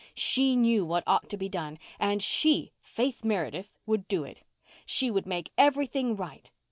[0.17, 4.41] She knew what ought to be done and she, Faith Meredith, would do it.
[4.83, 6.49] She would make everything right.